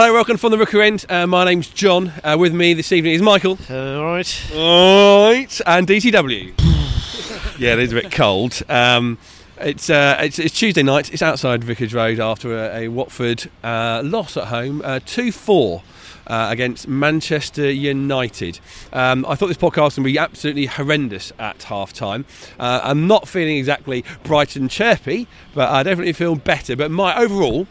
[0.00, 1.04] Hello, welcome from the Rookery End.
[1.08, 2.12] Uh, my name's John.
[2.22, 3.58] Uh, with me this evening is Michael.
[3.68, 4.52] all right.
[4.54, 5.60] All right.
[5.66, 6.54] And DTW.
[7.58, 8.62] yeah, it is a bit cold.
[8.68, 9.18] Um,
[9.60, 11.12] it's, uh, it's, it's Tuesday night.
[11.12, 15.82] It's outside Vicarage Road after a, a Watford uh, loss at home, uh, two four.
[16.28, 18.60] Uh, against Manchester United.
[18.92, 22.26] Um, I thought this podcast would be absolutely horrendous at half time.
[22.60, 26.76] Uh, I'm not feeling exactly bright and chirpy, but I definitely feel better.
[26.76, 27.66] But my overall,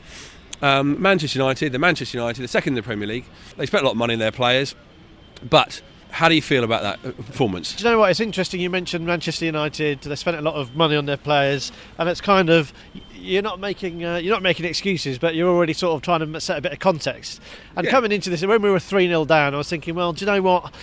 [0.61, 3.25] um, Manchester United, the Manchester United, the second in the Premier League,
[3.57, 4.75] they spent a lot of money on their players,
[5.47, 7.75] but how do you feel about that uh, performance?
[7.75, 8.09] Do you know what?
[8.09, 8.59] It's interesting.
[8.61, 10.01] You mentioned Manchester United.
[10.01, 12.71] They spent a lot of money on their players, and it's kind of
[13.13, 16.39] you're not making uh, you're not making excuses, but you're already sort of trying to
[16.41, 17.41] set a bit of context.
[17.75, 17.91] And Yeah.
[17.91, 20.31] coming into this, when we were three 0 down, I was thinking, well, do you
[20.31, 20.73] know what?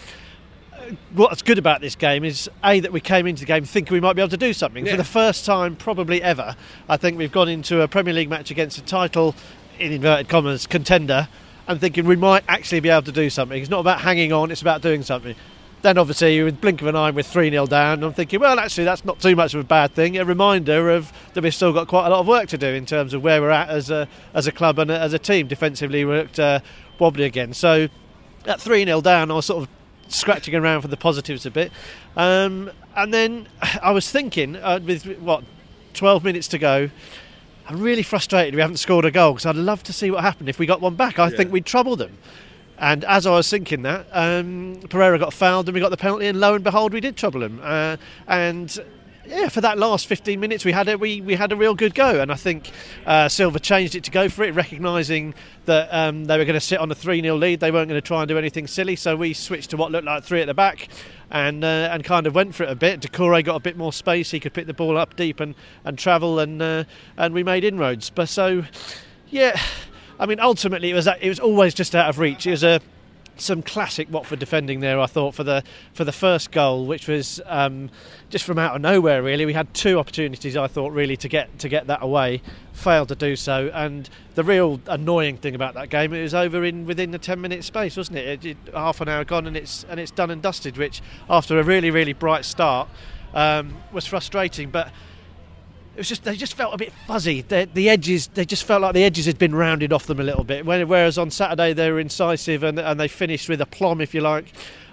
[1.14, 4.00] What's good about this game is a that we came into the game thinking we
[4.00, 4.92] might be able to do something Yeah.
[4.92, 6.54] for the first time, probably ever.
[6.88, 9.34] I think we've gone into a Premier League match against a title,
[9.78, 11.28] in inverted commas, contender,
[11.66, 13.60] and thinking we might actually be able to do something.
[13.60, 15.34] It's not about hanging on; it's about doing something.
[15.84, 18.02] Then obviously, with blink of an eye, we're 3 0 down.
[18.02, 20.16] I'm thinking, well, actually, that's not too much of a bad thing.
[20.16, 22.86] A reminder of that we've still got quite a lot of work to do in
[22.86, 25.46] terms of where we're at as a, as a club and as a team.
[25.46, 26.60] Defensively, we looked uh,
[26.98, 27.52] wobbly again.
[27.52, 27.88] So
[28.46, 29.68] at 3 0 down, I was sort of
[30.08, 31.70] scratching around for the positives a bit.
[32.16, 33.48] Um, and then
[33.82, 35.44] I was thinking, uh, with what,
[35.92, 36.88] 12 minutes to go,
[37.68, 40.48] I'm really frustrated we haven't scored a goal because I'd love to see what happened
[40.48, 41.18] if we got one back.
[41.18, 41.36] I Yeah.
[41.36, 42.18] think we'd trouble them.
[42.78, 46.26] And as I was thinking that, um, Pereira got fouled and we got the penalty,
[46.26, 47.60] and lo and behold, we did trouble him.
[47.62, 48.76] Uh, and
[49.26, 51.94] yeah, for that last 15 minutes, we had a we, we had a real good
[51.94, 52.70] go, and I think
[53.06, 55.32] uh, Silva changed it to go for it, recognising
[55.64, 57.60] that um, they were going to sit on a 3 0 lead.
[57.60, 60.04] They weren't going to try and do anything silly, so we switched to what looked
[60.04, 60.88] like three at the back.
[61.30, 63.00] And uh, and kind of went for it a bit.
[63.00, 64.30] Doucouré got a bit more space.
[64.30, 65.54] He could pick the ball up deep and,
[65.84, 66.84] and travel, and uh,
[67.16, 68.10] and we made inroads.
[68.10, 68.64] But so,
[69.30, 69.60] yeah,
[70.20, 72.46] I mean, ultimately it was it was always just out of reach.
[72.46, 72.80] It was a
[73.36, 75.00] some classic Watford defending there.
[75.00, 75.62] I thought for the
[75.92, 77.90] for the first goal, which was um,
[78.30, 79.22] just from out of nowhere.
[79.22, 80.56] Really, we had two opportunities.
[80.56, 82.42] I thought really to get to get that away,
[82.72, 83.70] failed to do so.
[83.74, 87.40] And the real annoying thing about that game, it was over in within the ten
[87.40, 88.44] minute space, wasn't it?
[88.44, 88.74] It, it?
[88.74, 90.76] Half an hour gone, and it's and it's done and dusted.
[90.76, 92.88] Which after a really really bright start
[93.32, 94.90] um, was frustrating, but
[95.94, 97.42] it was just they just felt a bit fuzzy.
[97.42, 100.24] The, the edges they just felt like the edges had been rounded off them a
[100.24, 100.66] little bit.
[100.66, 104.20] Whereas on Saturday they were incisive and, and they finished with a plum, if you
[104.20, 104.46] like.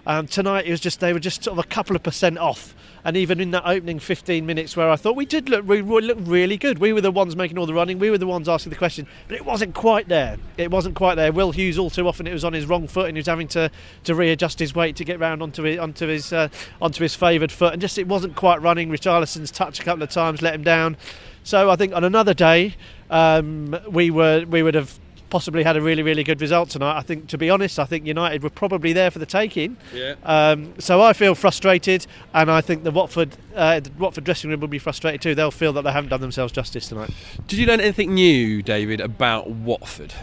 [0.05, 2.75] Um, tonight it was just they were just sort of a couple of percent off.
[3.03, 6.27] And even in that opening 15 minutes, where I thought we did look we looked
[6.27, 8.69] really good, we were the ones making all the running, we were the ones asking
[8.69, 10.37] the question, but it wasn't quite there.
[10.57, 11.31] It wasn't quite there.
[11.31, 13.47] Will Hughes all too often it was on his wrong foot and he was having
[13.49, 13.71] to,
[14.03, 16.47] to readjust his weight to get round onto his onto his uh,
[16.81, 18.89] onto his favoured foot, and just it wasn't quite running.
[18.89, 20.97] Richarlison's touch a couple of times let him down.
[21.43, 22.75] So I think on another day,
[23.09, 24.99] um, we were we would have
[25.31, 26.95] possibly had a really really good result tonight.
[26.95, 29.77] I think to be honest, I think United were probably there for the taking.
[29.93, 30.13] Yeah.
[30.23, 32.05] Um, so I feel frustrated,
[32.35, 35.33] and I think the Watford uh, the Watford dressing room will be frustrated too.
[35.33, 37.09] They'll feel that they haven't done themselves justice tonight.
[37.47, 40.13] Did you learn anything new, David, about Watford?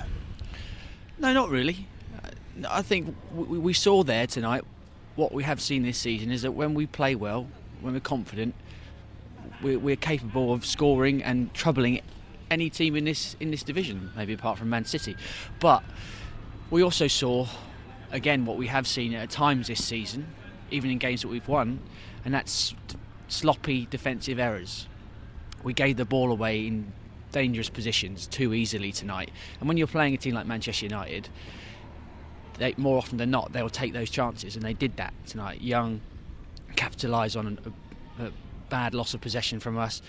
[1.19, 1.87] No, not really.
[2.23, 4.63] Uh, I think we, we saw there tonight
[5.17, 7.49] what we have seen this season is that when we play well,
[7.81, 8.55] when we're confident,
[9.61, 12.01] we're, we're capable of scoring and troubling
[12.51, 15.17] any team in this in this division, maybe apart from Man City.
[15.61, 15.83] But
[16.71, 17.47] we also saw,
[18.11, 20.27] again, what we have seen at times this season,
[20.71, 21.81] even in games that we've won,
[22.25, 22.75] and that's
[23.29, 24.87] sloppy defensive errors.
[25.63, 26.93] We gave the ball away in
[27.33, 29.31] dangerous positions too easily tonight.
[29.61, 31.29] And when you're playing a team like Manchester United,
[32.59, 35.61] they, more often than not, they'll take those chances, and they did that tonight.
[35.61, 36.01] Young
[36.77, 37.59] capitalised on
[38.19, 38.31] a, a
[38.69, 40.03] bad loss of possession from us.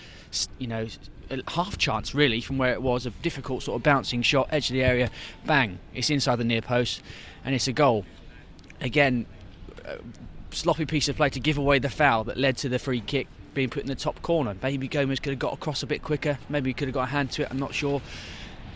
[0.58, 0.86] You know,
[1.30, 4.70] a half chance really from where it was a difficult sort of bouncing shot, edge
[4.70, 5.10] of the area,
[5.46, 7.02] bang, it's inside the near post,
[7.44, 8.04] and it's a goal.
[8.80, 9.26] Again,
[9.86, 9.96] uh,
[10.50, 13.28] sloppy piece of play to give away the foul that led to the free kick
[13.54, 14.56] being put in the top corner.
[14.62, 16.38] Maybe Gomes could have got across a bit quicker.
[16.48, 17.48] Maybe he could have got a hand to it.
[17.50, 18.00] I'm not sure.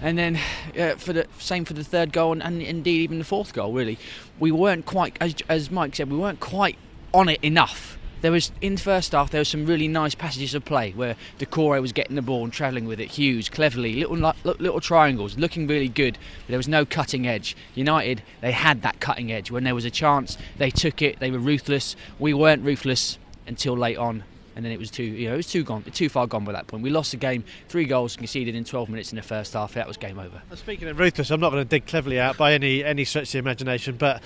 [0.03, 0.39] And then
[0.79, 3.73] uh, for the same for the third goal and, and indeed even the fourth goal.
[3.73, 3.99] Really,
[4.39, 6.11] we weren't quite as as Mike said.
[6.11, 6.77] We weren't quite
[7.13, 7.97] on it enough.
[8.25, 11.15] There was in the first half there was some really nice passages of play where
[11.38, 13.11] Doucouré was getting the ball and travelling with it.
[13.11, 16.15] Hughes cleverly little li- li- little triangles, looking really good.
[16.15, 17.55] But there was no cutting edge.
[17.75, 20.38] United they had that cutting edge when there was a chance.
[20.56, 21.21] They took it.
[21.21, 21.97] They were ruthless.
[22.19, 24.25] We weren't ruthless until late on.
[24.56, 26.53] And then it was too, you know, it was too gone, too far gone by
[26.53, 26.82] that point.
[26.82, 29.75] We lost the game, three goals conceded in 12 minutes in the first half.
[29.75, 30.41] That was game over.
[30.55, 33.32] Speaking of ruthless, I'm not going to dig cleverly out by any any stretch of
[33.32, 34.23] the imagination, but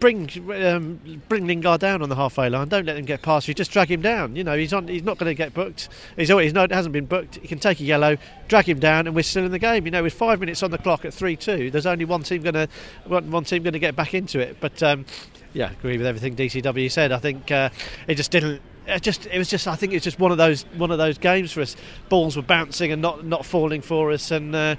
[0.00, 0.28] bring
[0.64, 2.68] um, bring Lingard down on the halfway line.
[2.68, 3.54] Don't let him get past you.
[3.54, 4.34] Just drag him down.
[4.34, 4.88] You know, he's on.
[4.88, 5.88] He's not going to get booked.
[6.16, 7.36] He's always no, hasn't been booked.
[7.36, 8.16] He can take a yellow,
[8.48, 9.84] drag him down, and we're still in the game.
[9.84, 12.54] You know, with five minutes on the clock at three-two, there's only one team going
[12.54, 12.68] to
[13.06, 14.56] one, one team going to get back into it.
[14.60, 15.04] But um,
[15.52, 17.12] yeah, agree with everything DCW said.
[17.12, 17.70] I think uh,
[18.08, 20.62] it just didn't it just it was just I think it's just one of those
[20.76, 21.76] one of those games for us.
[22.08, 24.76] Balls were bouncing and not not falling for us, and uh,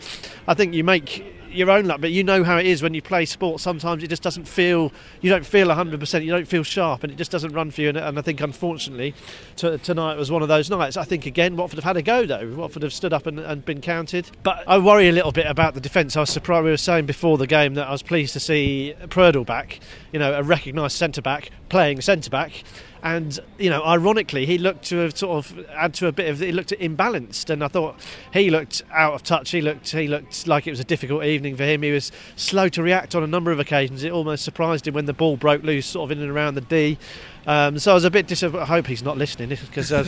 [0.48, 2.02] I think you make your own luck.
[2.02, 3.62] But you know how it is when you play sport.
[3.62, 6.24] Sometimes it just doesn't feel you don't feel 100%.
[6.24, 7.90] You don't feel sharp, and it just doesn't run for you.
[7.90, 9.14] And, and I think unfortunately
[9.56, 10.98] t- tonight was one of those nights.
[10.98, 12.54] I think again Watford have had a go though.
[12.56, 14.30] Watford have stood up and, and been counted.
[14.44, 16.16] But I worry a little bit about the defence.
[16.18, 16.66] I was surprised.
[16.66, 19.80] We were saying before the game that I was pleased to see Prödl back.
[20.12, 22.64] You know, a recognised centre back playing centre back
[23.04, 26.40] and you know, ironically, he looked to have sort of add to a bit of.
[26.40, 27.96] He looked imbalanced, and I thought
[28.32, 29.52] he looked out of touch.
[29.52, 31.82] He looked he looked like it was a difficult evening for him.
[31.82, 34.04] He was slow to react on a number of occasions.
[34.04, 36.62] It almost surprised him when the ball broke loose, sort of in and around the
[36.62, 37.00] D.
[37.48, 38.64] Um, so I was a bit disappointed.
[38.64, 40.04] I hope he's not listening because uh,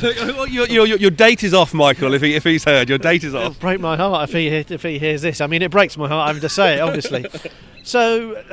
[0.50, 2.14] your, your, your, date is off, Michael.
[2.14, 3.42] If, he, if he's heard, your date is off.
[3.42, 5.42] It'll break my heart if he if he hears this.
[5.42, 7.26] I mean, it breaks my heart having to say it, obviously.
[7.84, 8.44] so,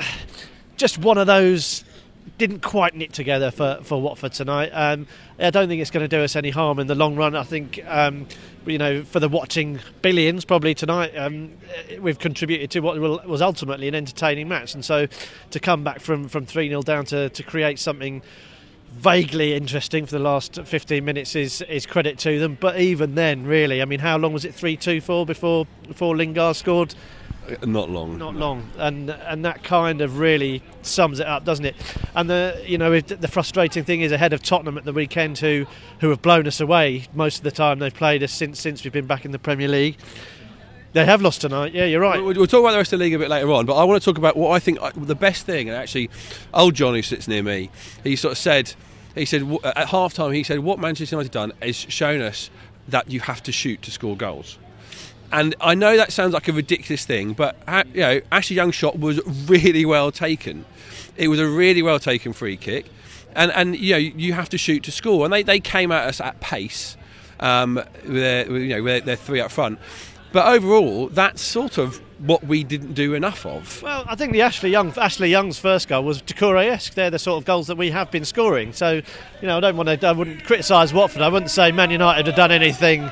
[0.78, 1.84] just one of those
[2.38, 4.70] didn't quite knit together for, for Watford tonight.
[4.70, 5.06] Um,
[5.38, 7.36] I don't think it's going to do us any harm in the long run.
[7.36, 8.26] I think, um,
[8.66, 11.50] you know, for the watching billions probably tonight, um,
[12.00, 14.74] we've contributed to what was ultimately an entertaining match.
[14.74, 15.06] And so
[15.50, 18.22] to come back from, from 3 0 down to, to create something
[18.92, 23.44] vaguely interesting for the last 15 minutes is is credit to them but even then
[23.44, 26.96] really I mean how long was it 3-2 for before before Lingard scored
[27.64, 28.18] not long.
[28.18, 31.76] Not long, and and that kind of really sums it up, doesn't it?
[32.14, 35.66] And the you know the frustrating thing is ahead of Tottenham at the weekend, who
[36.00, 38.92] who have blown us away most of the time they've played us since since we've
[38.92, 39.96] been back in the Premier League.
[40.92, 41.72] They have lost tonight.
[41.72, 42.20] Yeah, you're right.
[42.20, 43.84] We'll, we'll, talk about the rest of the league a bit later on, but I
[43.84, 45.68] want to talk about what I think uh, the best thing.
[45.68, 46.10] And actually,
[46.52, 47.70] old John who sits near me,
[48.02, 48.74] he sort of said,
[49.14, 52.50] he said at half time, he said, what Manchester United done is shown us
[52.88, 54.58] that you have to shoot to score goals.
[55.32, 57.56] And I know that sounds like a ridiculous thing, but
[57.94, 60.64] you know, Ashley Young's shot was really well taken.
[61.16, 62.86] It was a really well taken free kick,
[63.34, 66.06] and and you know you have to shoot to score, and they, they came at
[66.06, 66.96] us at pace.
[67.38, 69.78] Um, with their, you know, with their three up front.
[70.32, 73.82] But overall, that's sort of what we didn't do enough of.
[73.82, 76.94] Well, I think the Ashley Young, Ashley Young's first goal was Doucouré-esque.
[76.94, 78.72] They're the sort of goals that we have been scoring.
[78.72, 78.96] So,
[79.40, 81.22] you know, I don't want to, I wouldn't criticise Watford.
[81.22, 83.10] I wouldn't say Man United have done anything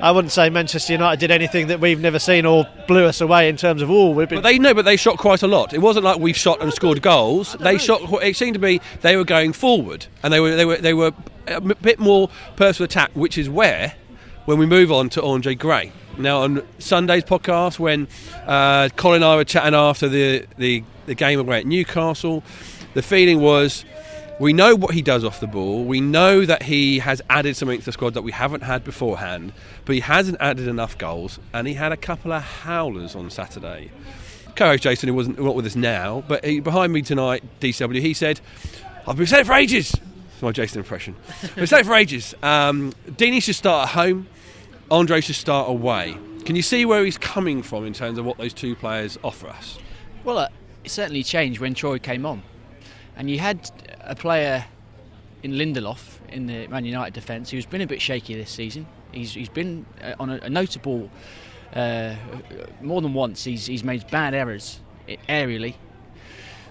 [0.00, 3.48] I wouldn't say Manchester United did anything that we've never seen or blew us away
[3.48, 4.14] in terms of all.
[4.14, 4.42] we've been.
[4.42, 5.72] But they know, but they shot quite a lot.
[5.72, 7.54] It wasn't like we've shot and scored goals.
[7.60, 7.78] They know.
[7.78, 8.00] shot.
[8.22, 11.12] It seemed to be they were going forward and they were they were they were
[11.46, 13.94] a bit more personal attack, which is where
[14.44, 15.92] when we move on to Andre Gray.
[16.18, 18.08] Now on Sunday's podcast, when
[18.46, 22.42] uh, Colin and I were chatting after the the, the game away at Newcastle,
[22.94, 23.84] the feeling was
[24.44, 25.84] we know what he does off the ball.
[25.84, 29.54] We know that he has added something to the squad that we haven't had beforehand,
[29.86, 33.90] but he hasn't added enough goals, and he had a couple of howlers on Saturday.
[34.54, 38.12] Co-host Jason, who wasn't not with us now, but he, behind me tonight, DCW, he
[38.12, 38.42] said,
[39.08, 41.16] "I've been saying it for ages." That's my Jason impression.
[41.42, 42.34] I've been saying it for ages.
[42.42, 44.28] Um, Deeney should start at home.
[44.90, 46.18] Andre should start away.
[46.44, 49.48] Can you see where he's coming from in terms of what those two players offer
[49.48, 49.78] us?
[50.22, 50.48] Well, uh,
[50.84, 52.42] it certainly changed when Troy came on,
[53.16, 53.70] and you had
[54.06, 54.64] a player
[55.42, 58.86] in Lindelof in the Man United defence who's been a bit shaky this season.
[59.12, 61.10] He's, he's been uh, on a, a notable,
[61.74, 62.14] uh,
[62.80, 64.80] more than once, he's, he's made bad errors
[65.28, 65.74] aerially.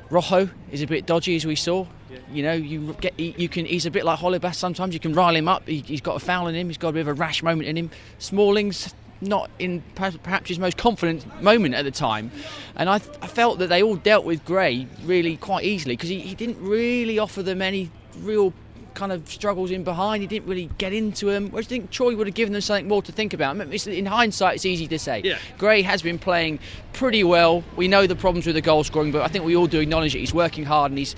[0.10, 1.86] Rojo is a bit dodgy as we saw.
[2.12, 2.20] Yeah.
[2.32, 3.66] You know, you get you can.
[3.66, 4.56] He's a bit like Holebas.
[4.56, 5.68] Sometimes you can rile him up.
[5.68, 6.68] He, has got a foul in him.
[6.68, 7.90] He's got a bit of a rash moment in him.
[8.20, 12.32] Smalling's not in perhaps his most confident moment at the time.
[12.76, 16.20] And I, I felt that they all dealt with Gray really quite easily because he,
[16.20, 18.54] he didn't really offer them any real
[18.94, 20.22] kind of struggles in behind.
[20.22, 21.50] He didn't really get into them.
[21.50, 23.60] Whereas I think Troy would have given them something more to think about.
[23.88, 25.22] In hindsight, it's easy to say.
[25.24, 25.40] Yeah.
[25.58, 26.60] Gray has been playing
[26.94, 27.64] pretty well.
[27.76, 30.14] We know the problems with the goal scoring, but I think we all do acknowledge
[30.14, 31.16] that he's working hard and he's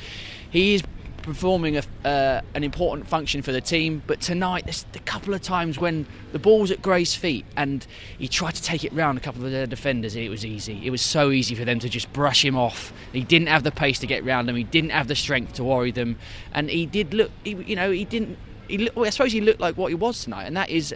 [0.52, 0.84] he is
[1.26, 4.04] performing a, uh, an important function for the team.
[4.06, 7.86] But tonight, there's a couple of times when the ball's at Gray's feet and
[8.18, 10.80] he tried to take it round a couple of their defenders, it was easy.
[10.86, 12.94] It was so easy for them to just brush him off.
[13.12, 14.56] He didn't have the pace to get round them.
[14.56, 16.18] He didn't have the strength to worry them,
[16.54, 17.32] and he did look.
[17.44, 18.38] He, you know, he didn't.
[18.68, 20.94] He, I suppose he looked like what he was tonight, and that is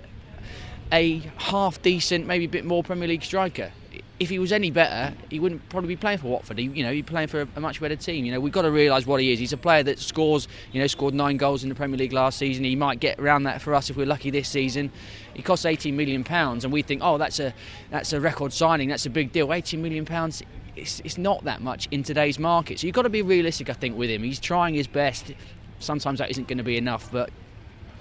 [0.91, 3.71] a half decent, maybe a bit more Premier League striker
[4.19, 6.57] if he was any better, he wouldn't probably be playing for Watford.
[6.57, 8.25] He, you know, he'd be playing for a, a much better team.
[8.25, 9.39] You know, we've got to realise what he is.
[9.39, 10.49] He's a player that scores.
[10.73, 12.65] You know, scored nine goals in the Premier League last season.
[12.65, 14.91] He might get around that for us if we're lucky this season.
[15.33, 17.53] He costs 18 million pounds, and we think, oh, that's a
[17.91, 18.89] that's a record signing.
[18.89, 19.53] That's a big deal.
[19.53, 20.43] 18 million pounds.
[20.75, 22.79] it's, it's not that much in today's market.
[22.79, 24.23] So you've got to be realistic, I think, with him.
[24.23, 25.31] He's trying his best.
[25.79, 27.29] Sometimes that isn't going to be enough, but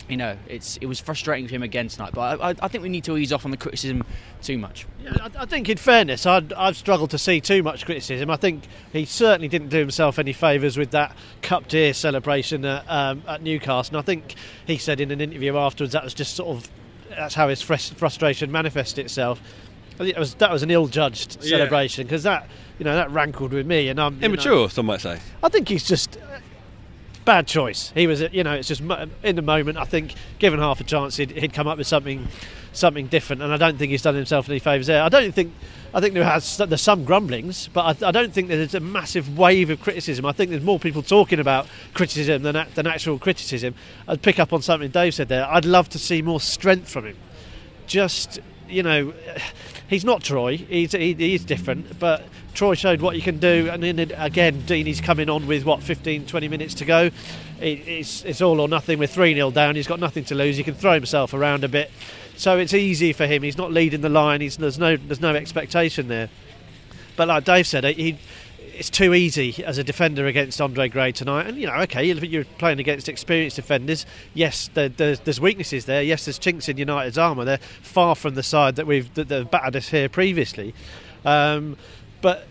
[0.09, 2.13] you know, it's it was frustrating for him again tonight.
[2.15, 4.05] But I, I think we need to ease off on the criticism
[4.43, 4.87] too much.
[5.03, 8.31] Yeah, I, I think, in fairness, I'd, I've struggled to see too much criticism.
[8.31, 12.85] I think he certainly didn't do himself any favours with that Cup Deer celebration at,
[12.89, 13.97] um, at Newcastle.
[13.97, 14.35] And I think
[14.67, 16.71] he said in an interview afterwards that was just sort of
[17.11, 19.41] that's how his frustration manifested itself.
[19.95, 22.49] I think it was that was an ill-judged celebration because that
[22.79, 25.19] you know that rankled with me and I'm you know, Immature, some might say.
[25.43, 26.39] I think he's just uh,
[27.29, 27.93] bad choice.
[27.95, 28.81] He was, you know, it's just
[29.23, 29.77] in the moment.
[29.77, 32.27] I think given half a chance, he'd, he'd come up with something,
[32.73, 33.43] something different.
[33.43, 35.03] And I don't think he's done himself any favours there.
[35.03, 35.53] I don't think.
[35.93, 39.37] I think there has there's some grumblings, but I, I don't think there's a massive
[39.37, 40.25] wave of criticism.
[40.25, 43.75] I think there's more people talking about criticism than than actual criticism.
[44.07, 45.47] I'd pick up on something Dave said there.
[45.47, 47.17] I'd love to see more strength from him.
[47.87, 49.13] Just you know,
[49.89, 50.57] he's not Troy.
[50.57, 53.69] He's he, he's different, but Troy showed what you can do.
[53.71, 57.11] And then again, Deeney's coming on with what 15, 20 minutes to go.
[57.61, 58.99] It, it's it's all or nothing.
[58.99, 59.77] We're three 0 down.
[59.77, 60.57] He's got nothing to lose.
[60.57, 61.91] He can throw himself around a bit,
[62.37, 63.43] so it's easy for him.
[63.43, 64.41] He's not leading the line.
[64.41, 66.29] He's, there's no there's no expectation there.
[67.17, 68.19] But like Dave said, he.
[68.79, 72.45] It's too easy as a defender against Andre Gray tonight, and you know, okay, you're
[72.45, 74.07] playing against experienced defenders.
[74.35, 76.01] Yes, there, there's, there's weaknesses there.
[76.01, 77.45] Yes, there's chinks in United's armour.
[77.45, 80.75] They're far from the side that we've that, that have battered us here previously,
[81.25, 81.77] um,
[82.23, 82.47] but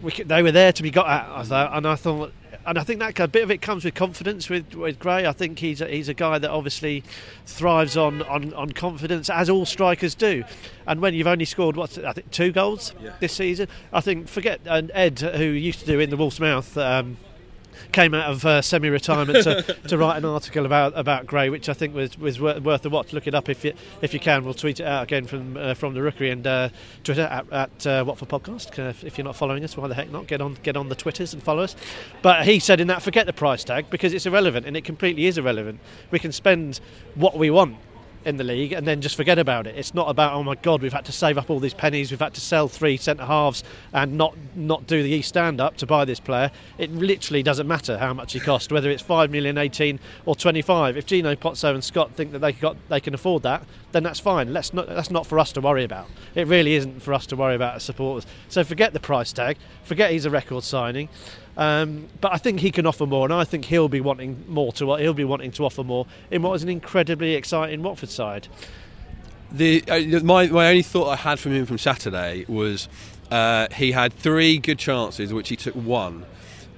[0.00, 1.74] we, they were there to be got at.
[1.74, 2.32] And I thought,
[2.66, 5.26] and I think that a bit of it comes with confidence with with Gray.
[5.26, 7.02] I think he's a, he's a guy that obviously
[7.46, 10.44] thrives on, on, on confidence, as all strikers do.
[10.86, 13.12] And when you've only scored what I think two goals Yeah.
[13.20, 16.76] this season, I think forget and Ed who used to do in the Wolf's Mouth.
[16.76, 17.16] Um,
[17.92, 21.72] Came out of uh, semi-retirement to, to write an article about about Gray, which I
[21.72, 23.12] think was was wor- worth a watch.
[23.12, 24.44] Look it up if you if you can.
[24.44, 26.68] We'll tweet it out again from uh, from the Rookery and uh,
[27.04, 28.78] Twitter at, at uh, Podcast.
[28.78, 30.26] Uh, if you're not following us, why the heck not?
[30.26, 31.76] Get on get on the Twitters and follow us.
[32.22, 35.26] But he said in that, forget the price tag because it's irrelevant, and it completely
[35.26, 35.80] is irrelevant.
[36.10, 36.80] We can spend
[37.14, 37.76] what we want
[38.24, 39.76] in the league and then just forget about it.
[39.76, 42.20] It's not about oh my god, we've had to save up all these pennies, we've
[42.20, 46.04] had to sell three centre halves and not not do the stand up to buy
[46.04, 46.50] this player.
[46.78, 50.62] It literally doesn't matter how much he costs, whether it's five million, eighteen, or twenty
[50.62, 50.96] five.
[50.96, 54.20] If Gino Pozzo and Scott think that they got they can afford that, then that's
[54.20, 54.52] fine.
[54.52, 56.08] Let's not that's not for us to worry about.
[56.34, 58.26] It really isn't for us to worry about as supporters.
[58.48, 61.08] So forget the price tag, forget he's a record signing.
[61.56, 64.72] Um, but I think he can offer more, and I think he'll be wanting more
[64.74, 68.08] to what he'll be wanting to offer more in what is an incredibly exciting Watford
[68.08, 68.48] side.
[69.52, 72.88] The uh, my my only thought I had from him from Saturday was
[73.30, 76.24] uh, he had three good chances, which he took one,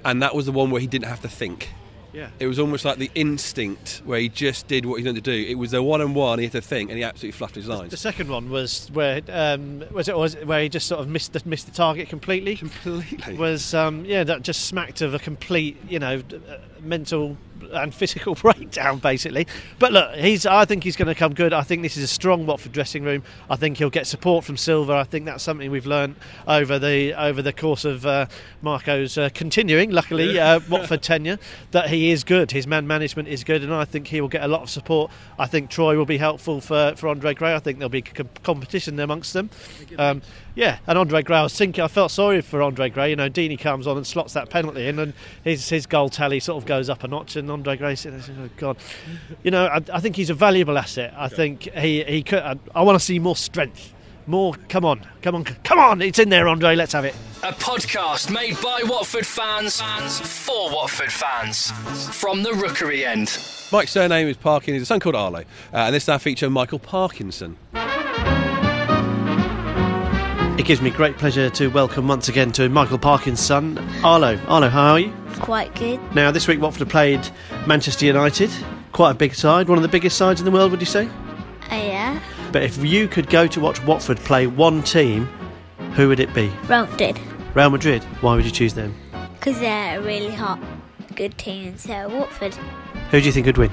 [0.05, 1.69] and that was the one where he didn't have to think.
[2.13, 2.31] Yeah.
[2.39, 5.51] It was almost like the instinct where he just did what he wanted to do.
[5.51, 7.69] It was the one and one he had to think, and he absolutely fluffed his
[7.69, 7.91] lines.
[7.91, 11.09] The second one was where um, was it was it where he just sort of
[11.09, 12.57] missed the, missed the target completely.
[12.57, 13.37] Completely.
[13.37, 17.37] Was um, yeah that just smacked of a complete you know uh, mental
[17.73, 19.47] and physical breakdown basically.
[19.79, 21.53] But look, he's I think he's going to come good.
[21.53, 23.23] I think this is a strong Watford dressing room.
[23.49, 24.95] I think he'll get support from Silva.
[24.95, 26.17] I think that's something we've learned
[26.47, 28.27] over the over the course of uh,
[28.61, 31.39] Marco's uh, continuing, luckily uh, Watford tenure
[31.71, 32.53] that he is good.
[32.53, 35.11] His man management is good, and I think he will get a lot of support.
[35.39, 37.55] I think Troy will be helpful for, for Andre Gray.
[37.55, 39.51] I think there'll be c- competition amongst them.
[39.99, 40.23] Um,
[40.55, 43.11] yeah, and Andre Gray, I was thinking, I felt sorry for Andre Gray.
[43.11, 46.41] You know, Deeney comes on and slots that penalty in, and his his goal tally
[46.41, 47.37] sort of goes up a notch.
[47.37, 48.77] And Andre Gray says, "Oh God,"
[49.43, 51.15] you know, I, I think he's a valuable asset.
[51.17, 52.41] I think he he could.
[52.41, 53.95] I, I want to see more strength.
[54.25, 56.01] More, come on, come on, come on!
[56.01, 56.77] It's in there, Andre.
[56.77, 57.15] Let's have it.
[57.43, 59.81] A podcast made by Watford fans
[60.21, 61.73] for Watford fans.
[62.17, 63.37] From the Rookery end.
[63.73, 64.75] Mike's surname is Parkin.
[64.75, 67.57] He's a son called Arlo, uh, and this now feature Michael Parkinson.
[70.59, 74.39] It gives me great pleasure to welcome once again to Michael Parkin's son, Arlo.
[74.47, 75.13] Arlo, how are you?
[75.41, 75.99] Quite good.
[76.15, 77.27] Now, this week Watford have played
[77.67, 78.51] Manchester United,
[78.93, 81.09] quite a big side, one of the biggest sides in the world, would you say?
[81.71, 82.21] Oh yeah.
[82.53, 85.27] But if you could go to watch Watford play one team,
[85.95, 86.49] who would it be?
[86.69, 87.19] Rounded.
[87.55, 88.05] Real Madrid.
[88.21, 88.95] Why would you choose them?
[89.33, 90.61] Because they're a really hot,
[91.17, 91.77] good team.
[91.79, 92.55] So Watford,
[93.11, 93.71] Who do you think would win?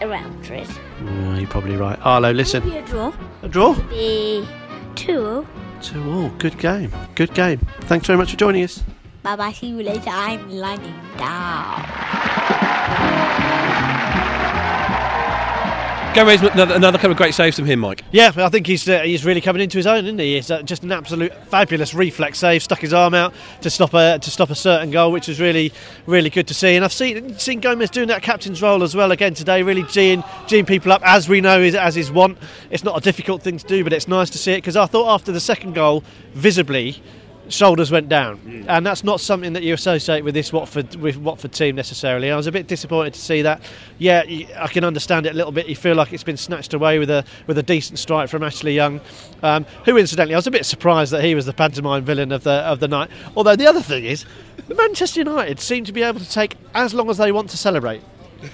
[0.00, 0.68] Real Madrid.
[1.02, 1.98] Oh, you're probably right.
[2.02, 2.62] Arlo, listen.
[2.62, 3.12] Be a draw.
[3.42, 3.74] A draw?
[3.90, 4.46] Be
[4.94, 5.46] two.
[5.82, 6.28] Two all.
[6.38, 6.92] Good game.
[7.14, 7.58] Good game.
[7.82, 8.82] Thanks very much for joining us.
[9.22, 9.52] Bye bye.
[9.52, 10.10] See you later.
[10.10, 11.84] I'm lying down.
[16.14, 18.02] Gomes, another, couple of great saves from him, Mike.
[18.10, 20.34] Yeah, I think he's uh, he's really coming into his own, isn't he?
[20.34, 22.62] He's uh, just an absolute fabulous reflex save.
[22.62, 25.72] Stuck his arm out to stop a to stop a certain goal, which was really
[26.06, 26.74] really good to see.
[26.74, 30.24] And I've seen seen Gomes doing that captain's role as well again today, really geeing
[30.48, 32.38] geeing people up as we know is as his want.
[32.70, 34.86] It's not a difficult thing to do, but it's nice to see it because I
[34.86, 37.00] thought after the second goal, visibly.
[37.48, 41.52] Shoulders went down, and that's not something that you associate with this Watford with Watford
[41.52, 42.30] team necessarily.
[42.30, 43.62] I was a bit disappointed to see that.
[43.98, 44.22] Yeah,
[44.56, 45.66] I can understand it a little bit.
[45.66, 48.74] You feel like it's been snatched away with a with a decent strike from Ashley
[48.74, 49.00] Young,
[49.42, 52.44] um, who incidentally I was a bit surprised that he was the pantomime villain of
[52.44, 53.10] the of the night.
[53.36, 54.24] Although the other thing is,
[54.68, 58.02] Manchester United seem to be able to take as long as they want to celebrate.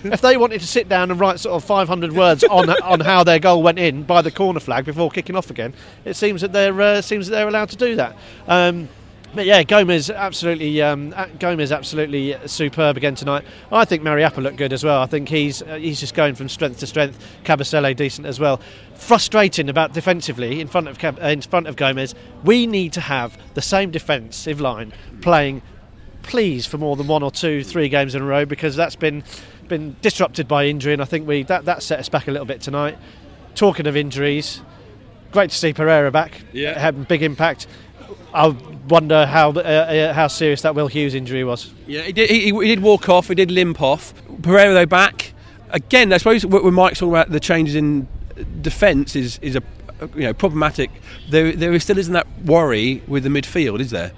[0.05, 3.25] If they wanted to sit down and write sort of 500 words on on how
[3.25, 5.75] their goal went in by the corner flag before kicking off again,
[6.05, 8.17] it seems that they're uh, seems that they're allowed to do that.
[8.47, 8.89] Um,
[9.35, 13.45] but yeah, Gomes absolutely um, Gomes absolutely superb again tonight.
[13.73, 15.03] I think Mariappa looked good as well.
[15.03, 17.19] I think he's uh, he's just going from strength to strength.
[17.45, 18.61] Kabasele decent as well.
[18.95, 22.15] Frustrating about defensively in front of Cab- uh, in front of Gomes.
[22.45, 25.63] We need to have the same defensive line playing
[26.23, 29.23] please for more than one or two, three games in a row because that's been
[29.69, 32.47] been disrupted by injury, and I think we that that set us back a little
[32.47, 32.99] bit tonight.
[33.55, 34.61] Talking of injuries,
[35.31, 36.43] great to see Pereira back.
[36.53, 36.79] Yeah.
[36.79, 37.67] having big impact.
[38.33, 38.49] I
[38.89, 41.73] wonder how uh, uh, how serious that Will Hughes injury was.
[41.87, 44.13] Yeah, he did, he, he did walk off, he did limp off.
[44.43, 45.33] Pereira, though, back.
[45.71, 48.07] Again, I suppose when Mike's talking about the changes in
[48.61, 49.63] defence is, is a
[50.15, 50.91] you know problematic,
[51.31, 54.13] there, there still isn't that worry with the midfield, is there?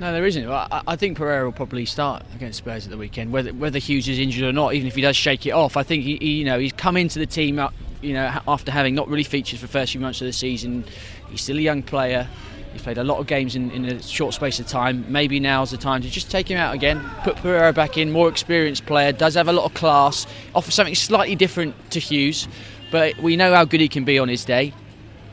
[0.00, 0.48] No, there isn't.
[0.48, 4.08] I, I think Pereira will probably start against Spurs at the weekend, whether whether Hughes
[4.08, 4.72] is injured or not.
[4.72, 6.96] Even if he does shake it off, I think he, he you know he's come
[6.96, 10.00] into the team up, you know after having not really featured for the first few
[10.00, 10.84] months of the season.
[11.28, 12.26] He's still a young player.
[12.72, 15.04] He's played a lot of games in, in a short space of time.
[15.12, 18.30] Maybe now's the time to just take him out again, put Pereira back in, more
[18.30, 22.48] experienced player, does have a lot of class, offers something slightly different to Hughes,
[22.90, 24.72] but we know how good he can be on his day.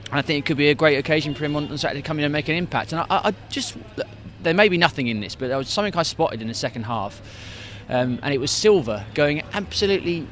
[0.09, 2.17] And I think it could be a great occasion for him on Saturday to come
[2.17, 2.91] in and make an impact.
[2.91, 3.77] And I I just,
[4.41, 6.83] there may be nothing in this, but there was something I spotted in the second
[6.83, 7.21] half.
[7.89, 10.27] Um, and it was Silva going absolutely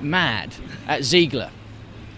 [0.00, 0.54] mad
[0.86, 1.50] at Zeegelaar.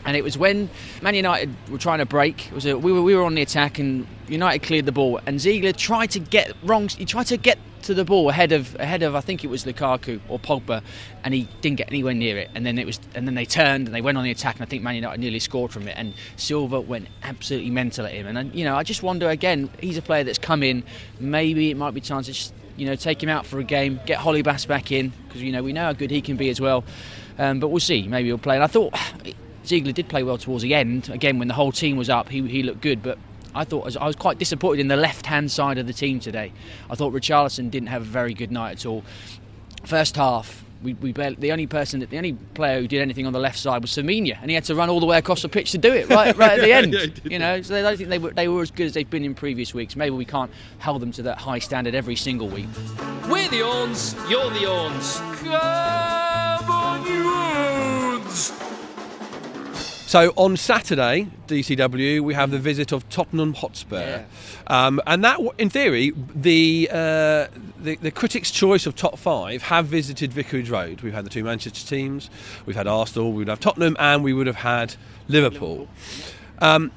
[0.05, 0.69] And it was when
[1.01, 2.47] Man United were trying to break.
[2.49, 5.21] It was a, we were we were on the attack, and United cleared the ball,
[5.27, 6.89] and Zeegelaar tried to get wrong.
[6.89, 9.65] He tried to get to the ball ahead of ahead of I think it was
[9.65, 10.83] Lukaku or Pogba,
[11.25, 12.51] and he didn't get anywhere near it.
[12.55, 14.63] And then it was and then they turned and they went on the attack, and
[14.63, 15.95] I think Man United nearly scored from it.
[15.97, 18.27] And Silva went absolutely mental at him.
[18.27, 19.71] And you know, I just wonder again.
[19.81, 20.85] He's a player that's come in.
[21.21, 24.01] Maybe it might be time to just you know take him out for a game,
[24.07, 26.61] get Holebas back in because you know we know how good he can be as
[26.61, 26.85] well.
[27.39, 28.07] Um, but we'll see.
[28.07, 28.57] Maybe he'll play.
[28.57, 28.95] And I thought
[29.65, 31.09] Zeegelaar did play well towards the end.
[31.09, 33.03] Again, when the whole team was up, he, he looked good.
[33.03, 33.19] But
[33.55, 36.53] I thought I was quite disappointed in the left-hand side of the team today.
[36.91, 39.05] I thought Richarlison didn't have a very good night at all.
[39.85, 43.27] First half, we, we barely, the only person, that the only player who did anything
[43.27, 45.43] on the left side was Semenyo, and he had to run all the way across
[45.43, 46.93] the pitch to do it right, right at the end.
[46.93, 48.95] Yeah, he you know, so I don't think they were they were as good as
[48.95, 49.97] they've been in previous weeks.
[49.97, 52.67] Maybe we can't hold them to that high standard every single week.
[53.29, 55.19] We're the Orns, you're the Orns.
[55.43, 58.62] Come on, you Orns!
[60.13, 64.25] So on Saturday, DCW, we have the visit of Tottenham Hotspur,
[64.67, 67.47] um, and that, in theory, the, uh,
[67.81, 71.01] the the critics' choice of top five have visited Vicarage Road.
[71.01, 72.29] We've had the two Manchester teams,
[72.67, 74.97] we've had Arsenal, we would have Tottenham, and we would have had
[75.29, 75.89] Liverpool.
[76.59, 76.93] Um,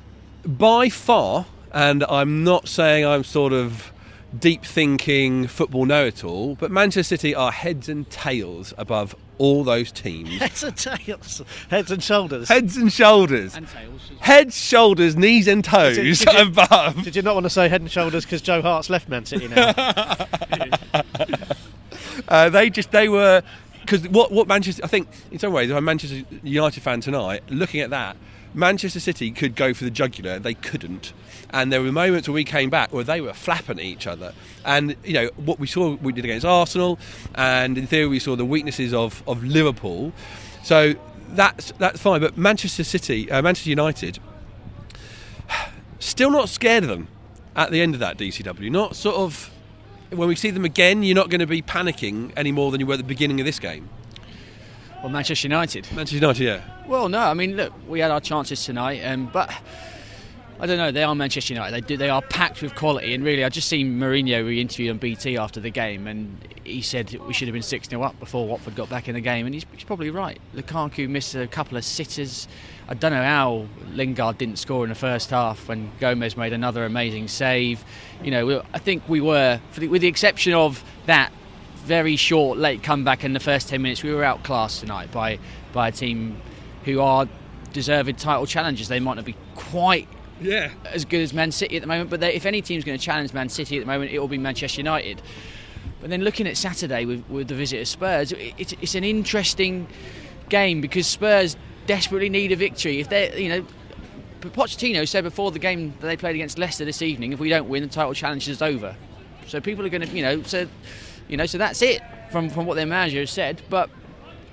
[0.46, 3.94] by far, and I'm not saying I'm sort of
[4.38, 9.64] deep thinking football know it all, but Manchester City are heads and tails above all
[9.64, 10.30] those teams.
[10.40, 12.48] Heads and tails, heads and shoulders.
[12.48, 13.56] heads and shoulders.
[13.56, 14.02] And tails.
[14.20, 17.04] Heads, shoulders, knees, and toes Did you- did you- above.
[17.04, 19.48] Did you not want to say head and shoulders because Joe Hart's left Man City
[19.48, 19.74] now?
[22.28, 23.44] Uh, they just they were
[23.82, 27.02] because what what Manchester I think in some ways if I'm a Manchester United fan
[27.02, 28.16] tonight looking at that
[28.56, 30.40] Manchester City could go for the jugular.
[30.40, 31.14] They couldn't.
[31.50, 34.34] And there were moments when we came back where they were flapping at each other.
[34.64, 36.98] And you know what we saw we did against Arsenal.
[37.36, 40.14] And in theory we saw the weaknesses of of Liverpool.
[40.64, 40.96] So
[41.30, 42.22] that's that's fine.
[42.22, 44.20] But Manchester City uh, Manchester United
[46.00, 47.10] still not scared of them
[47.56, 49.52] at the end of that DCW not sort of
[50.12, 52.86] when we see them again, you're not going to be panicking any more than you
[52.86, 53.90] were at the beginning of this game.
[55.06, 55.86] Well, Manchester United.
[55.94, 56.62] Manchester United, yeah.
[56.88, 59.54] Well, no, I mean, look, we had our chances tonight, um, but
[60.60, 60.90] I don't know.
[60.92, 61.76] They are Manchester United.
[61.76, 61.96] They do.
[61.96, 65.38] They are packed with quality, and really, I just seen Mourinho we interviewed on BT
[65.38, 68.74] after the game, and he said we should have been six 0 up before Watford
[68.74, 70.40] got back in the game, and he's, he's probably right.
[70.56, 72.48] Lukaku missed a couple of sitters.
[72.90, 76.84] I don't know how Lingard didn't score in the first half when Gomes made another
[76.84, 77.86] amazing save.
[78.24, 81.32] You know, we- I think we were, for the, with the exception of that
[81.86, 85.38] very short late comeback in the first 10 minutes we were outclassed tonight by
[85.72, 86.42] by a team
[86.84, 87.28] who are
[87.74, 90.08] deserved title challengers they might not be quite
[90.42, 90.72] Yeah.
[90.86, 93.04] as good as Man City at the moment but they, if any team's going to
[93.04, 95.22] challenge Man City at the moment it will be Manchester United
[96.02, 99.04] but then looking at Saturday with, with the visit of Spurs it, it's, it's an
[99.04, 99.88] interesting
[100.50, 103.66] game because Spurs desperately need a victory if they you know
[104.42, 107.68] Pochettino said before the game that they played against Leicester this evening, if we don't
[107.68, 108.96] win, the title challenge is over.
[109.48, 110.68] So people are going to, you know, so
[111.28, 113.62] you know, so that's it from from what their manager has said.
[113.70, 113.90] But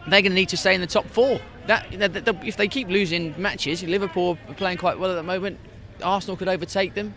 [0.09, 1.41] they're going to need to stay in the top four.
[1.67, 5.11] That you know, th- th- if they keep losing matches, Liverpool are playing quite well
[5.11, 5.59] at the moment.
[6.03, 7.15] Arsenal could overtake them.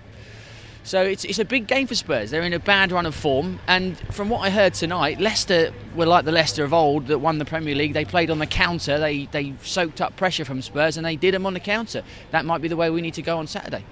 [0.84, 2.30] So it's, it's a big game for Spurs.
[2.30, 6.06] They're in a bad run of form, and from what I heard tonight, Leicester were
[6.06, 7.94] like the Leicester of old that won the Premier League.
[7.94, 9.00] They played on the counter.
[9.00, 12.04] They they soaked up pressure from Spurs, and they did them on the counter.
[12.30, 13.84] That might be the way we need to go on Saturday.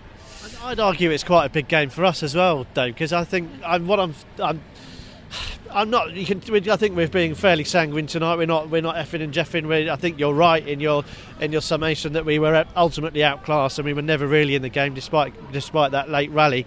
[0.63, 3.49] I'd argue it's quite a big game for us as well, Dave, because I think
[3.65, 4.61] I'm, what I'm, I'm,
[5.73, 6.11] I'm not.
[6.11, 6.39] You can.
[6.69, 8.35] I think we're being fairly sanguine tonight.
[8.35, 8.69] We're not.
[8.69, 9.67] We're not effing and jeffing.
[9.67, 11.03] we I think you're right in your
[11.39, 14.69] in your summation that we were ultimately outclassed and we were never really in the
[14.69, 16.65] game, despite despite that late rally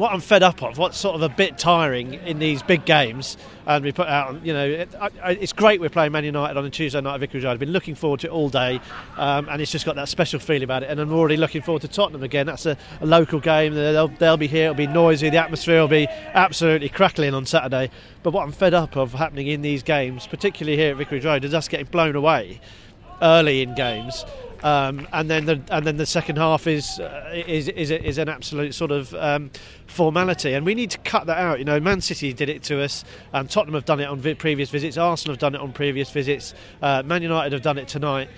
[0.00, 3.36] what I'm fed up of, what's sort of a bit tiring in these big games,
[3.66, 6.64] and we put out, you know, it, I, it's great we're playing Man United on
[6.64, 7.44] a Tuesday night at Vicarage.
[7.44, 8.80] I've been looking forward to it all day,
[9.18, 10.88] um, and it's just got that special feeling about it.
[10.88, 12.46] And I'm already looking forward to Tottenham again.
[12.46, 13.74] That's a, a local game.
[13.74, 14.64] They'll, they'll be here.
[14.64, 15.28] It'll be noisy.
[15.28, 17.90] The atmosphere will be absolutely crackling on Saturday.
[18.22, 21.44] But what I'm fed up of happening in these games, particularly here at Vicarage Road,
[21.44, 22.58] is us getting blown away
[23.20, 24.24] early in games
[24.62, 28.28] um, and then the and then the second half is uh, is, is is an
[28.28, 29.50] absolute sort of um,
[29.86, 31.58] formality, and we need to cut that out.
[31.58, 34.34] You know, Man City did it to us, and Tottenham have done it on vi-
[34.34, 34.96] previous visits.
[34.96, 36.54] Arsenal have done it on previous visits.
[36.82, 38.28] Uh, Man United have done it tonight.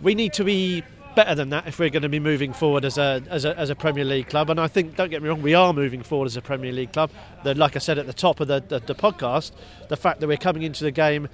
[0.00, 0.82] We need to be
[1.14, 3.70] better than that if we're going to be moving forward as a, as a as
[3.70, 4.50] a Premier League club.
[4.50, 6.92] And I think, don't get me wrong, we are moving forward as a Premier League
[6.92, 7.10] club.
[7.42, 9.52] The, like I said at the top of the, the, the podcast,
[9.88, 11.28] the fact that we're coming into the game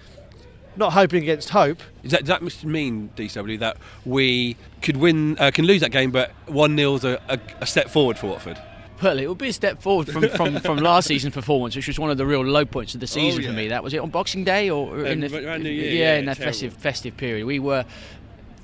[0.77, 1.79] not hoping against hope.
[2.03, 6.11] Does that, does that mean DCW that we could win, uh, can lose that game,
[6.11, 8.59] but one 0 is a, a, a step forward for Watford?
[9.03, 11.99] Well, it would be a step forward from, from, from last season's performance, which was
[11.99, 13.51] one of the real low points of the season Oh, yeah.
[13.51, 13.69] for me.
[13.69, 16.19] That was it on Boxing Day or in Um, the around New Year, yeah, yeah,
[16.19, 16.53] in that terrible.
[16.53, 17.45] festive festive period.
[17.45, 17.89] We were p-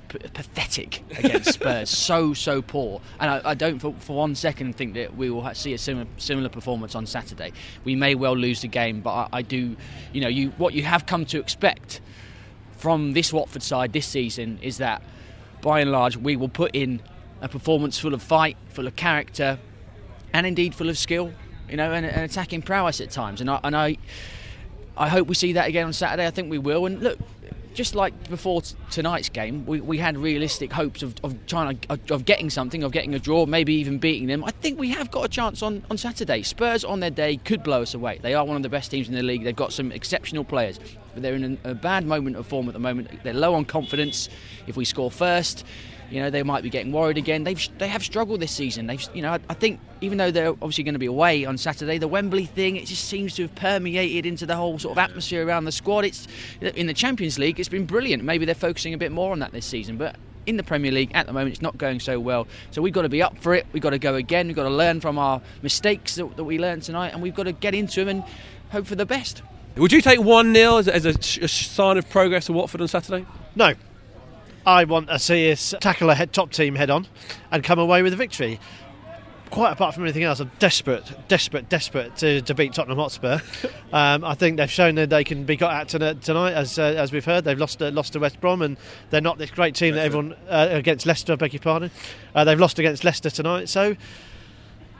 [0.09, 3.01] pathetic against Spurs, so so poor.
[3.19, 6.07] And I, I don't for, for one second think that we will see a similar
[6.17, 7.53] similar performance on Saturday.
[7.83, 9.75] We may well lose the game, but I, I do,
[10.13, 12.01] you know, you what you have come to expect
[12.79, 15.01] from this Watford side this season is that,
[15.61, 17.01] by and large, we will put in
[17.41, 19.59] a performance full of fight, full of character,
[20.31, 21.33] and indeed full of skill,
[21.69, 23.41] you know, and, and attacking prowess at times.
[23.41, 23.97] And I, and I,
[24.95, 26.25] I hope we see that again on Saturday.
[26.25, 26.85] I think we will.
[26.85, 27.19] And look,
[27.79, 31.99] just like before t- tonight's game, we, we had realistic hopes of, of trying to,
[32.13, 34.43] of, getting something, of getting a draw, maybe even beating them.
[34.43, 36.41] I think we have got a chance on, on Saturday.
[36.41, 38.19] Spurs on their day could blow us away.
[38.21, 39.45] They are one of the best teams in the league.
[39.45, 40.77] They've got some exceptional players,
[41.13, 43.23] but they're in a bad moment of form at the moment.
[43.23, 44.27] They're low on confidence.
[44.67, 45.65] If we score first,
[46.11, 47.43] you know they might be getting worried again.
[47.43, 48.87] They've they have struggled this season.
[48.87, 51.57] They've you know I, I think even though they're obviously going to be away on
[51.57, 54.97] Saturday, the Wembley thing it just seems to have permeated into the whole sort of
[54.97, 56.05] atmosphere around the squad.
[56.05, 56.27] It's
[56.61, 58.23] in the Champions League, it's been brilliant.
[58.23, 60.15] Maybe they're focusing a bit more on that this season, but.
[60.45, 62.47] In the Premier League at the moment, it's not going so well.
[62.71, 63.67] So we've got to be up for it.
[63.71, 64.47] We've got to go again.
[64.47, 67.43] We've got to learn from our mistakes that, that we learned tonight, and we've got
[67.43, 68.23] to get into them and
[68.71, 69.43] hope for the best.
[69.75, 72.81] Would you take 1 0 as, as a, sh- a sign of progress for Watford
[72.81, 73.27] on Saturday?
[73.55, 73.75] No.
[74.65, 77.07] I want to see us tackle a head, top team head on
[77.51, 78.59] and come away with a victory.
[79.49, 83.39] Quite apart from anything else, I'm desperate, desperate, desperate to, to beat Tottenham Hotspur.
[83.91, 86.83] Um, I think they've shown that they can be got at tonight, tonight as uh,
[86.83, 87.43] as we've heard.
[87.43, 88.77] They've lost uh, lost to West Brom, and
[89.09, 91.33] they're not this great team that everyone uh, against Leicester.
[91.33, 91.89] I beg your pardon.
[92.35, 93.95] Uh, they've lost against Leicester tonight, so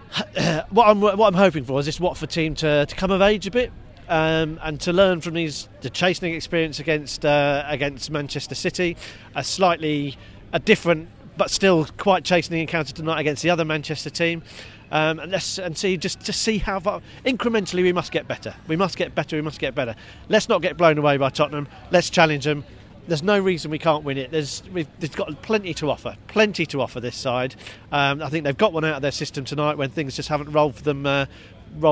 [0.72, 3.46] what I'm what I'm hoping for is this Watford team to, to come of age
[3.46, 3.72] a bit
[4.10, 8.98] um, and to learn from these the chastening experience against uh, against Manchester City,
[9.36, 10.18] a slightly
[10.52, 14.44] a different but still quite chastening encounter tonight against the other Manchester team.
[14.92, 18.56] Um, and let's and see just to see how far incrementally we must get better.
[18.68, 19.36] We must get better.
[19.36, 19.96] We must get better.
[20.28, 21.68] Let's not get blown away by Tottenham.
[21.92, 22.66] Let's challenge them.
[23.08, 24.32] There's no reason we can't win it.
[24.32, 27.56] There's we've, they've got plenty to offer, plenty to offer this side.
[27.92, 30.52] Um, I think they've got one out of their system tonight when things just haven't
[30.52, 31.26] rolled for them, uh,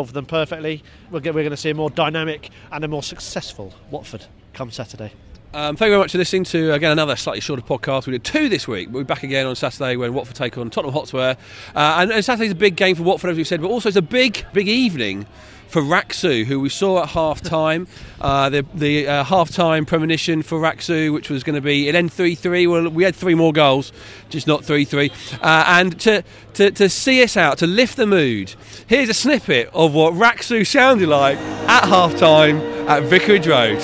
[0.06, 0.84] for them perfectly.
[1.12, 5.14] We're, we're going to see a more dynamic and a more successful Watford come Saturday.
[5.54, 8.06] Um, thank you very much for listening to again another slightly shorter podcast.
[8.06, 8.90] We did two this week.
[8.92, 11.36] We'll be back again on Saturday when Watford take on Tottenham Hotspur.
[11.74, 13.96] Uh, and, and Saturday's a big game for Watford, as we said, but also it's
[13.96, 15.26] a big, big evening
[15.70, 17.88] for Raksu, who we saw at half time.
[18.22, 21.96] uh, the the uh, half time premonition for Raksu, which was going to be it
[21.96, 22.68] end 3 3.
[22.68, 23.92] Well, we had three more goals,
[24.30, 25.12] just not 3 3.
[25.42, 28.56] Uh, and to, to, to see us out, to lift the mood,
[28.88, 33.80] here's a snippet of what Raksu sounded like at half time at Vicarage Road.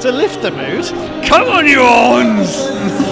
[0.00, 0.84] To lift the mood,
[1.26, 3.00] Come on, you horns!